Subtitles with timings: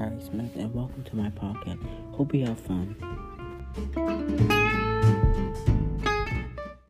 [0.00, 1.78] Smith, and welcome to my podcast.
[2.14, 3.09] Hope you have fun.